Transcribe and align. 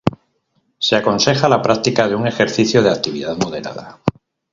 Se 0.79 0.95
aconseja 0.95 1.47
la 1.47 1.61
práctica 1.61 2.07
de 2.07 2.15
un 2.15 2.25
ejercicio 2.25 2.81
de 2.81 2.89
actividad 2.89 3.37
moderada. 3.37 3.99